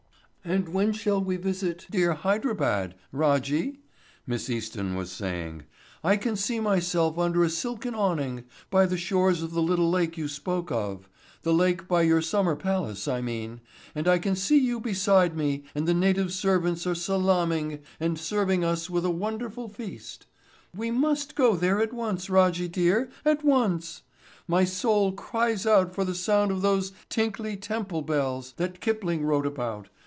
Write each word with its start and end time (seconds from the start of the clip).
"And 0.43 0.69
when 0.69 0.91
shall 0.91 1.23
we 1.23 1.37
visit 1.37 1.85
dear 1.91 2.15
Hydrabad, 2.15 2.95
Rajjy?" 3.13 3.77
Miss 4.25 4.49
Easton 4.49 4.95
was 4.95 5.11
saying. 5.11 5.65
"I 6.03 6.17
can 6.17 6.35
see 6.35 6.59
myself 6.59 7.19
under 7.19 7.43
a 7.43 7.49
silken 7.49 7.93
awning 7.93 8.45
by 8.71 8.87
the 8.87 8.97
shores 8.97 9.43
of 9.43 9.51
the 9.51 9.61
little 9.61 9.91
lake 9.91 10.17
you 10.17 10.27
spoke 10.27 10.71
of—the 10.71 11.53
lake 11.53 11.87
by 11.87 12.01
your 12.01 12.23
summer 12.23 12.55
palace 12.55 13.07
I 13.07 13.21
mean, 13.21 13.61
and 13.93 14.07
I 14.07 14.17
can 14.17 14.35
see 14.35 14.57
you 14.57 14.79
beside 14.79 15.37
me 15.37 15.65
and 15.75 15.87
the 15.87 15.93
native 15.93 16.33
servants 16.33 16.87
are 16.87 16.95
salaaming 16.95 17.83
and 17.99 18.17
serving 18.17 18.63
us 18.63 18.89
with 18.89 19.05
a 19.05 19.11
wonderful 19.11 19.69
feast. 19.69 20.25
We 20.75 20.89
must 20.89 21.35
go 21.35 21.55
there 21.55 21.79
at 21.79 21.93
once, 21.93 22.31
Rajjy 22.31 22.67
dear, 22.67 23.11
at 23.23 23.43
once. 23.43 24.01
My 24.47 24.63
soul 24.63 25.11
cries 25.11 25.67
out 25.67 25.93
for 25.93 26.03
the 26.03 26.15
sound 26.15 26.49
of 26.49 26.63
those 26.63 26.93
'tinkly 27.09 27.57
temple 27.57 28.01
bells' 28.01 28.53
that 28.57 28.79
Kipling 28.81 29.23
wrote 29.23 29.45
about. 29.45 29.89